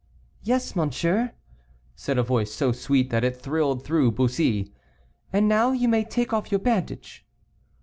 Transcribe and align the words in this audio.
"Yes, 0.41 0.75
monsieur," 0.75 1.33
said 1.95 2.17
a 2.17 2.23
voice 2.23 2.51
so 2.51 2.71
sweet 2.71 3.11
that 3.11 3.23
it 3.23 3.39
thrilled 3.39 3.83
through 3.83 4.13
Bussy, 4.13 4.73
"and 5.31 5.47
now 5.47 5.73
you 5.73 5.87
may 5.87 6.03
take 6.03 6.33
off 6.33 6.51
your 6.51 6.57
bandage." 6.57 7.23